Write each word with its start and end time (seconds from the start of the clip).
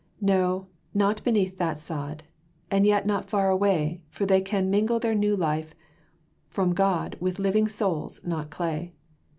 No, 0.19 0.65
not 0.95 1.23
beneath 1.23 1.59
that 1.59 1.77
sod, 1.77 2.23
And 2.71 2.87
yet 2.87 3.05
not 3.05 3.29
far 3.29 3.51
away, 3.51 4.01
For 4.09 4.25
they 4.25 4.41
can 4.41 4.71
mingle 4.71 4.97
their 4.97 5.13
new 5.13 5.35
life 5.35 5.75
from 6.49 6.73
God 6.73 7.15
With 7.19 7.37
living 7.37 7.67
souls, 7.67 8.19
not 8.25 8.49
clay. 8.49 8.93